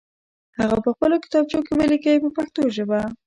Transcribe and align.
هغه 0.59 0.77
په 0.85 0.89
خپلو 0.95 1.15
کتابچو 1.23 1.59
کې 1.65 1.73
ولیکئ 1.79 2.15
په 2.23 2.29
پښتو 2.37 2.61
ژبه. 2.75 2.99